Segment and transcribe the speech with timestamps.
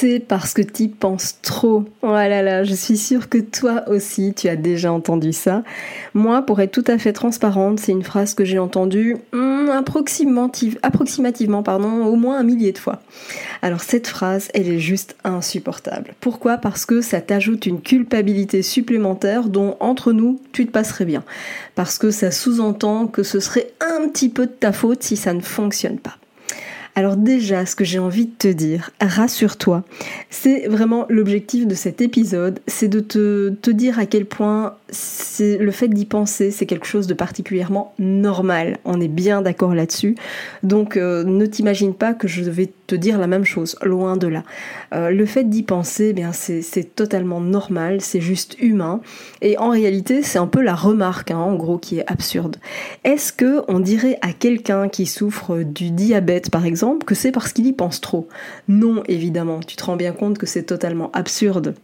[0.00, 1.84] C'est parce que tu penses trop.
[2.00, 5.62] Oh là là, je suis sûre que toi aussi tu as déjà entendu ça.
[6.14, 11.62] Moi, pour être tout à fait transparente, c'est une phrase que j'ai entendue hmm, approximativement,
[11.62, 13.02] pardon, au moins un millier de fois.
[13.60, 16.14] Alors cette phrase, elle est juste insupportable.
[16.20, 16.56] Pourquoi?
[16.56, 21.24] Parce que ça t'ajoute une culpabilité supplémentaire dont entre nous, tu te passerais bien.
[21.74, 25.34] Parce que ça sous-entend que ce serait un petit peu de ta faute si ça
[25.34, 26.16] ne fonctionne pas.
[26.96, 29.84] Alors déjà, ce que j'ai envie de te dire, rassure-toi,
[30.28, 34.74] c'est vraiment l'objectif de cet épisode, c'est de te, dire à quel point
[35.38, 38.78] le fait d'y penser, c'est quelque chose de particulièrement normal.
[38.84, 40.16] On est bien d'accord là-dessus.
[40.64, 44.26] Donc euh, ne t'imagine pas que je vais te dire la même chose, loin de
[44.26, 44.42] là.
[44.92, 49.00] Euh, le fait d'y penser, eh bien c'est totalement normal, c'est juste humain.
[49.42, 52.56] Et en réalité, c'est un peu la remarque, hein, en gros, qui est absurde.
[53.04, 57.52] Est-ce que on dirait à quelqu'un qui souffre du diabète, par exemple, que c'est parce
[57.52, 58.28] qu'il y pense trop
[58.68, 59.60] Non, évidemment.
[59.60, 61.74] Tu te rends bien compte que c'est totalement absurde.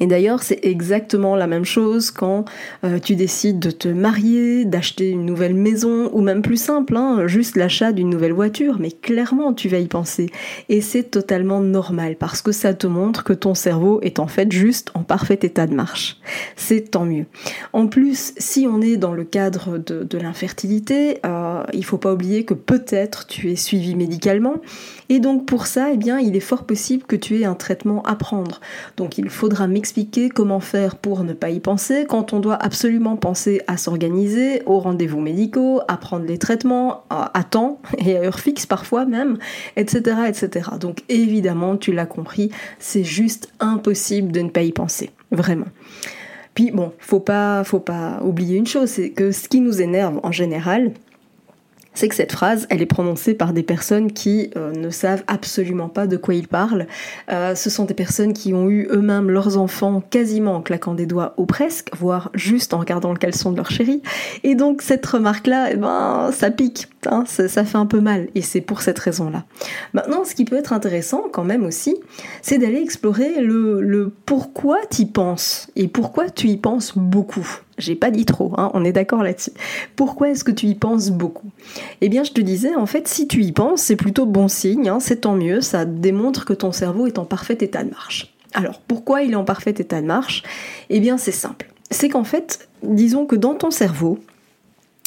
[0.00, 2.44] Et d'ailleurs, c'est exactement la même chose quand
[2.84, 7.26] euh, tu décides de te marier, d'acheter une nouvelle maison, ou même plus simple, hein,
[7.26, 10.30] juste l'achat d'une nouvelle voiture, mais clairement tu vas y penser.
[10.68, 14.52] Et c'est totalement normal, parce que ça te montre que ton cerveau est en fait
[14.52, 16.18] juste en parfait état de marche.
[16.56, 17.26] C'est tant mieux.
[17.72, 22.44] En plus, si on est dans le cadre de, l'infertilité, euh, il faut pas oublier
[22.44, 24.60] que peut-être tu es suivi médicalement,
[25.08, 28.02] et donc pour ça, eh bien, il est fort possible que tu aies un traitement
[28.02, 28.60] à prendre.
[28.96, 33.16] Donc il faudra m'expliquer comment faire pour ne pas y penser quand on doit absolument
[33.16, 38.40] penser à s'organiser, aux rendez-vous médicaux, à prendre les traitements à temps et à heure
[38.40, 39.38] fixe parfois même,
[39.76, 40.22] etc.
[40.26, 40.70] etc.
[40.80, 45.10] Donc évidemment, tu l'as compris, c'est juste impossible de ne pas y penser.
[45.30, 45.68] Vraiment.
[46.54, 50.18] Puis bon, faut pas, faut pas oublier une chose, c'est que ce qui nous énerve
[50.24, 50.90] en général,
[51.96, 55.88] c'est que cette phrase, elle est prononcée par des personnes qui euh, ne savent absolument
[55.88, 56.86] pas de quoi ils parlent.
[57.32, 61.06] Euh, ce sont des personnes qui ont eu eux-mêmes leurs enfants quasiment en claquant des
[61.06, 64.02] doigts ou presque, voire juste en regardant le caleçon de leur chérie.
[64.44, 68.28] Et donc cette remarque-là, eh ben, ça pique, hein, ça, fait un peu mal.
[68.34, 69.44] Et c'est pour cette raison-là.
[69.94, 71.96] Maintenant, ce qui peut être intéressant quand même aussi,
[72.42, 77.60] c'est d'aller explorer le, le pourquoi tu y penses et pourquoi tu y penses beaucoup.
[77.78, 79.52] J'ai pas dit trop, hein, on est d'accord là-dessus.
[79.96, 81.50] Pourquoi est-ce que tu y penses beaucoup?
[82.00, 84.88] Eh bien, je te disais, en fait, si tu y penses, c'est plutôt bon signe,
[84.88, 88.32] hein, c'est tant mieux, ça démontre que ton cerveau est en parfait état de marche.
[88.54, 90.42] Alors, pourquoi il est en parfait état de marche?
[90.88, 91.70] Eh bien, c'est simple.
[91.90, 94.18] C'est qu'en fait, disons que dans ton cerveau,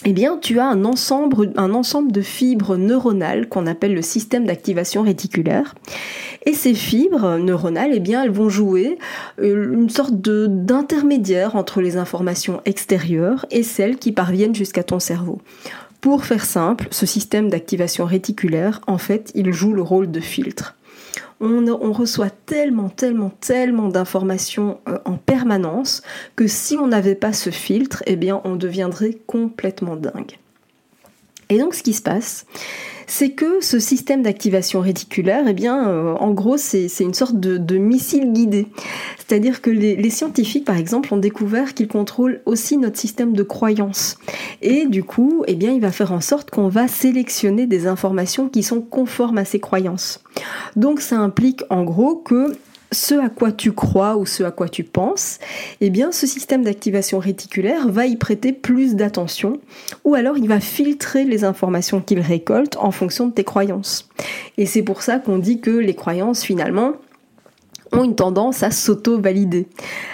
[0.05, 4.45] eh bien, tu as un ensemble, un ensemble de fibres neuronales qu'on appelle le système
[4.45, 5.75] d'activation réticulaire.
[6.45, 8.97] Et ces fibres neuronales, eh bien, elles vont jouer
[9.41, 15.41] euh, une sorte d'intermédiaire entre les informations extérieures et celles qui parviennent jusqu'à ton cerveau.
[15.99, 20.75] Pour faire simple, ce système d'activation réticulaire, en fait, il joue le rôle de filtre
[21.39, 26.01] on, reçoit tellement, tellement, tellement d'informations euh, en permanence
[26.35, 30.37] que si on n'avait pas ce filtre, eh bien, on deviendrait complètement dingue.
[31.49, 32.45] Et donc, ce qui se passe,
[33.09, 37.77] c'est que ce système d'activation réticulaire, eh bien, euh, en gros, c'est une sorte de,
[37.77, 38.67] missile guidé.
[39.17, 44.19] C'est-à-dire que les, scientifiques, par exemple, ont découvert qu'il contrôle aussi notre système de croyance.
[44.61, 48.47] Et du coup, eh bien, il va faire en sorte qu'on va sélectionner des informations
[48.47, 50.23] qui sont conformes à ces croyances.
[50.75, 52.55] Donc, ça implique en gros que
[52.91, 55.39] ce à quoi tu crois ou ce à quoi tu penses,
[55.81, 59.59] eh bien ce système d'activation réticulaire va y prêter plus d'attention
[60.03, 64.09] ou alors il va filtrer les informations qu'il récolte en fonction de tes croyances.
[64.57, 66.93] Et c'est pour ça qu'on dit que les croyances finalement
[67.91, 69.67] ont une tendance à s'auto-valider.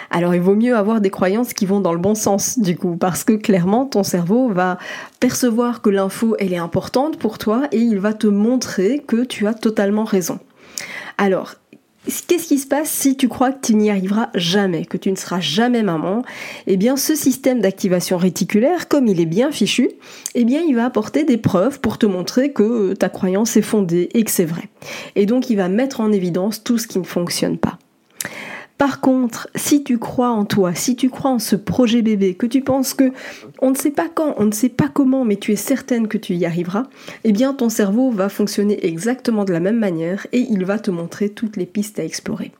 [0.09, 2.95] Alors il vaut mieux avoir des croyances qui vont dans le bon sens du coup
[2.95, 4.77] parce que clairement ton cerveau va
[5.19, 9.47] percevoir que l'info elle est importante pour toi et il va te montrer que tu
[9.47, 10.39] as totalement raison.
[11.17, 11.55] Alors
[12.27, 15.15] Qu'est-ce qui se passe si tu crois que tu n'y arriveras jamais, que tu ne
[15.15, 16.23] seras jamais maman?
[16.67, 19.89] Eh bien, ce système d'activation réticulaire, comme il est bien fichu,
[20.35, 24.09] eh bien, il va apporter des preuves pour te montrer que ta croyance est fondée
[24.13, 24.69] et que c'est vrai.
[25.15, 27.79] Et donc, il va mettre en évidence tout ce qui ne fonctionne pas.
[28.77, 32.45] Par contre, si tu crois en toi, si tu crois en ce projet bébé, que
[32.45, 33.11] tu penses que
[33.61, 36.17] on ne sait pas quand, on ne sait pas comment, mais tu es certaine que
[36.17, 36.83] tu y arriveras,
[37.23, 40.91] eh bien ton cerveau va fonctionner exactement de la même manière et il va te
[40.91, 42.51] montrer toutes les pistes à explorer.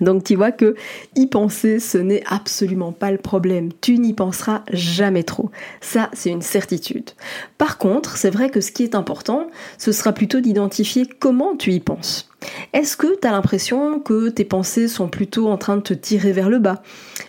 [0.00, 0.74] Donc tu vois que
[1.14, 3.70] y penser, ce n'est absolument pas le problème.
[3.80, 5.50] Tu n'y penseras jamais trop.
[5.80, 7.10] Ça, c'est une certitude.
[7.58, 11.72] Par contre, c'est vrai que ce qui est important, ce sera plutôt d'identifier comment tu
[11.72, 12.28] y penses.
[12.72, 16.32] Est-ce que tu as l'impression que tes pensées sont plutôt en train de te tirer
[16.32, 16.82] vers le bas?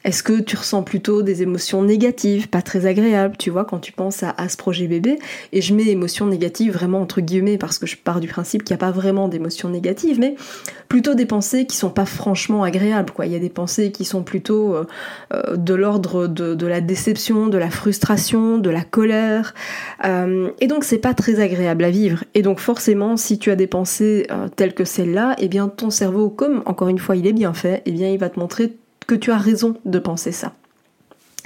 [0.04, 3.92] Est-ce que tu ressens plutôt des émotions négatives, pas très agréables, tu vois, quand tu
[3.92, 5.20] penses à, ce projet bébé
[5.54, 8.74] Et je mets émotions négatives vraiment entre guillemets parce que je pars du principe qu'il
[8.74, 10.36] n'y a pas vraiment d'émotions négatives, mais
[10.88, 13.12] plutôt des pensées qui sont pas franchement agréables.
[13.24, 14.86] Il y a des pensées qui sont plutôt euh,
[15.34, 19.54] euh, de l'ordre de, la déception, de la frustration, de la colère.
[20.06, 22.24] Euh, et donc c'est pas très agréable à vivre.
[22.34, 26.30] Et donc forcément, si tu as des pensées telles que et eh bien ton cerveau,
[26.30, 28.76] comme encore une fois il est bien fait, eh bien il va te montrer
[29.08, 30.54] que tu as raison de penser ça.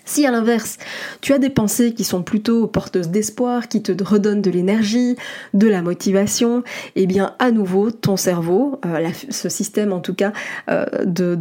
[0.03, 0.77] Si à l'inverse,
[1.21, 5.15] tu as des pensées qui sont plutôt porteuses d'espoir, qui te redonnent de l'énergie,
[5.53, 6.63] de la motivation,
[6.95, 10.33] eh bien à nouveau ton cerveau, euh, ce système en tout cas
[10.69, 11.37] euh, de,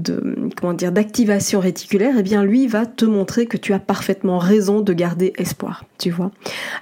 [0.60, 4.82] comment dire d'activation réticulaire, eh bien lui va te montrer que tu as parfaitement raison
[4.82, 6.30] de garder espoir, tu vois.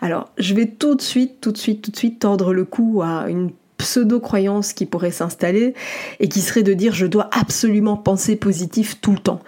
[0.03, 3.03] Alors je vais tout de suite, tout de suite, tout de suite tordre le cou
[3.03, 5.73] à une pseudo-croyance qui pourrait s'installer
[6.21, 9.41] et qui serait de dire je dois absolument penser positif tout le temps.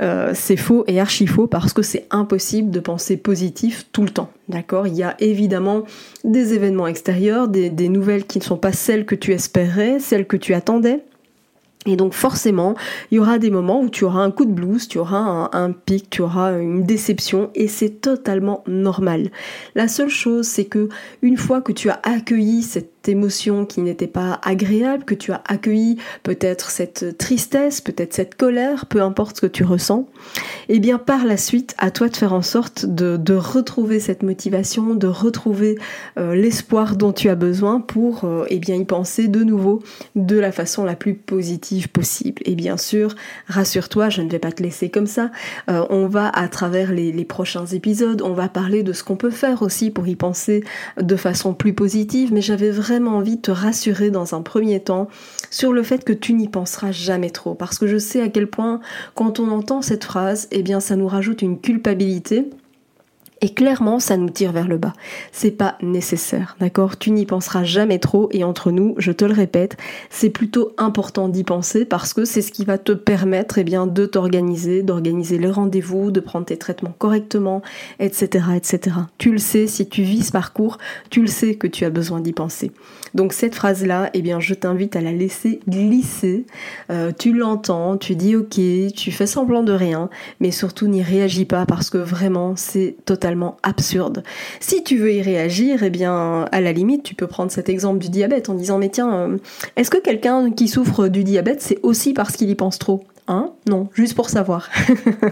[0.00, 4.10] Euh, c'est faux et archi faux parce que c'est impossible de penser positif tout le
[4.10, 4.30] temps.
[4.48, 4.86] D'accord?
[4.86, 5.82] Il y a évidemment
[6.22, 10.36] des événements extérieurs, des, nouvelles qui ne sont pas celles que tu espérais, celles que
[10.36, 11.02] tu attendais.
[11.86, 12.74] Et donc forcément,
[13.10, 15.72] il y aura des moments où tu auras un coup de blues, tu auras un,
[15.72, 19.30] pic, tu auras une déception et c'est totalement normal.
[19.74, 20.88] La seule chose, c'est que
[21.22, 25.42] une fois que tu as accueilli cette émotion qui n'était pas agréable, que tu as
[25.46, 30.08] accueilli peut-être cette tristesse, peut-être cette colère, peu importe ce que tu ressens,
[30.68, 34.22] et eh bien par la suite, à toi de faire en sorte de, retrouver cette
[34.22, 35.78] motivation, de retrouver
[36.18, 39.82] euh, l'espoir dont tu as besoin pour euh, eh bien y penser de nouveau
[40.16, 42.42] de la façon la plus positive possible.
[42.46, 43.14] Et bien sûr,
[43.46, 45.30] rassure-toi, je ne vais pas te laisser comme ça.
[45.70, 49.16] Euh, on va, à travers les, les, prochains épisodes, on va parler de ce qu'on
[49.16, 50.64] peut faire aussi pour y penser
[51.00, 55.08] de façon plus positive, mais j'avais vraiment envie de te rassurer dans un premier temps
[55.50, 58.48] sur le fait que tu n'y penseras jamais trop, parce que je sais à quel
[58.48, 58.80] point,
[59.14, 62.50] quand on entend cette phrase, eh bien ça nous rajoute une culpabilité
[63.40, 64.92] et clairement, ça nous tire vers le bas.
[65.30, 66.98] C'est pas nécessaire, d'accord?
[66.98, 69.76] Tu n'y penseras jamais trop et entre nous, je te le répète,
[70.10, 73.86] c'est plutôt important d'y penser parce que c'est ce qui va te permettre eh bien,
[73.86, 77.62] de t'organiser, d'organiser les rendez-vous, de prendre tes traitements correctement,
[78.00, 78.96] etc., etc.
[79.18, 80.78] Tu le sais, si tu vis ce parcours,
[81.10, 82.72] tu le sais que tu as besoin d'y penser.
[83.14, 86.44] Donc cette phrase-là, eh bien, je t'invite à la laisser glisser.
[86.90, 88.60] Euh, tu l'entends, tu dis ok,
[88.94, 93.27] tu fais semblant de rien, mais surtout n'y réagis pas parce que vraiment, c'est totalement
[93.62, 94.22] absurde.
[94.60, 97.98] Si tu veux y réagir, eh bien, à la limite, tu peux prendre cet exemple
[97.98, 99.38] du diabète en disant, mais tiens, euh,
[99.76, 103.04] est-ce que quelqu'un qui souffre du diabète, c'est aussi parce qu'il y pense trop?
[103.68, 104.70] Non, juste pour savoir.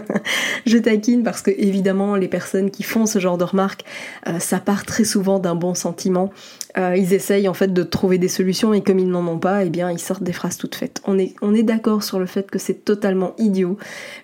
[0.67, 3.83] je taquine parce que évidemment les personnes qui font ce genre de remarques,
[4.27, 6.31] euh, ça part très souvent d'un bon sentiment.
[6.77, 9.65] Euh, ils essayent en fait de trouver des solutions et comme ils n'en ont pas,
[9.65, 11.01] eh bien ils sortent des phrases toutes faites.
[11.05, 13.77] On est, on est d'accord sur le fait que c'est totalement idiot,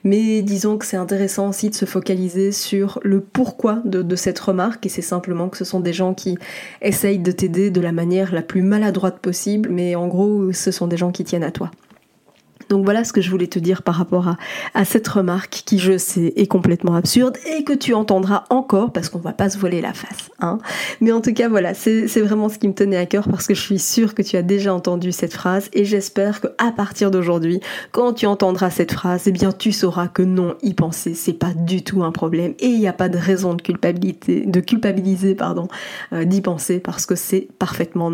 [0.03, 4.39] mais disons que c'est intéressant aussi de se focaliser sur le pourquoi de, de cette
[4.39, 6.37] remarque et c'est simplement que ce sont des gens qui
[6.83, 10.85] essayent de t'aider de la manière la plus maladroite possible, mais en gros ce sont
[10.85, 11.71] des gens qui tiennent à toi.
[12.73, 14.35] Donc voilà ce que je voulais te dire par rapport
[14.73, 19.09] à, cette remarque qui, je sais, est complètement absurde et que tu entendras encore parce
[19.09, 20.31] qu'on va pas se voiler la face.
[20.39, 20.57] Hein.
[20.99, 23.53] Mais en tout cas, voilà, c'est vraiment ce qui me tenait à cœur parce que
[23.53, 27.11] je suis sûre que tu as déjà entendu cette phrase et j'espère que à partir
[27.11, 27.59] d'aujourd'hui,
[27.91, 31.53] quand tu entendras cette phrase, eh bien tu sauras que non, y penser, c'est pas
[31.55, 33.61] du tout un problème et il n'y a pas de raison de
[34.61, 35.67] culpabiliser, pardon,
[36.11, 38.13] euh, d'y penser parce que c'est parfaitement